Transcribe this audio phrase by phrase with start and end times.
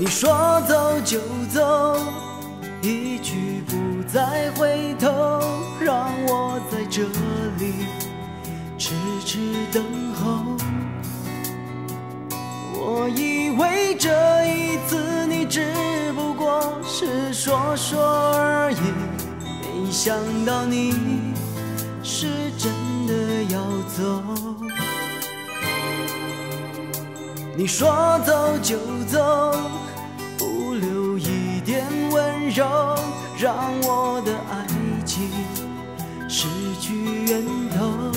[0.00, 1.20] 你说走就
[1.52, 1.94] 走，
[2.80, 5.06] 一去不再回头，
[5.78, 7.02] 让我在这
[7.58, 7.84] 里
[8.78, 8.94] 痴
[9.26, 9.38] 痴
[9.70, 9.84] 等
[10.14, 10.56] 候。
[12.72, 14.08] 我以为这
[14.46, 18.00] 一次你只不过是说说
[18.38, 18.80] 而已，
[19.84, 20.94] 没想到你
[22.02, 22.72] 是真
[23.06, 23.60] 的要
[23.98, 24.22] 走。
[27.54, 29.54] 你说走就走，
[31.70, 32.66] 点温柔，
[33.38, 34.66] 让我的爱
[35.04, 35.30] 情
[36.28, 36.48] 失
[36.80, 36.92] 去
[37.26, 38.10] 源头。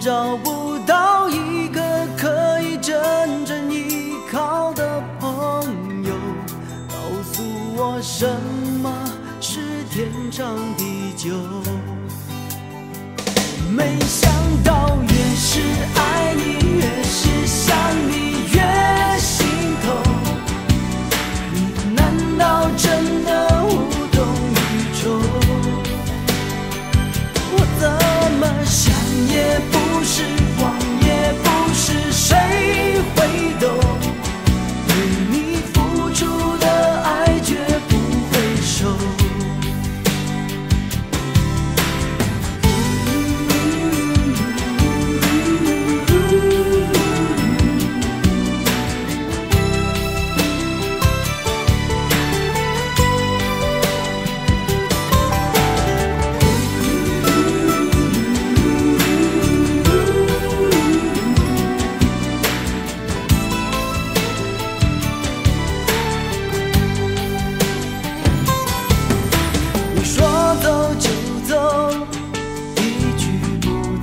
[0.00, 1.82] 找不到一个
[2.16, 5.28] 可以真正依靠的朋
[6.02, 6.14] 友，
[6.88, 6.94] 告
[7.30, 7.42] 诉
[7.76, 8.26] 我什
[8.82, 8.90] 么
[9.38, 11.28] 是天长地久。
[13.70, 14.32] 没想
[14.64, 14.73] 到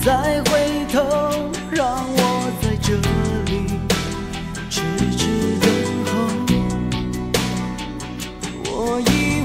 [0.04, 1.00] 再回头，
[1.70, 2.96] 让我在这
[3.52, 3.52] 里
[4.68, 4.82] 痴
[5.16, 5.28] 痴
[5.62, 5.70] 等
[6.08, 6.12] 候。
[8.66, 9.41] 我已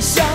[0.00, 0.33] 像